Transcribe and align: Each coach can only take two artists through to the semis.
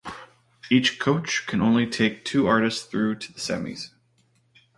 Each 0.71 0.97
coach 0.97 1.45
can 1.45 1.61
only 1.61 1.85
take 1.85 2.25
two 2.25 2.47
artists 2.47 2.83
through 2.83 3.19
to 3.19 3.31
the 3.31 3.39
semis. 3.39 3.91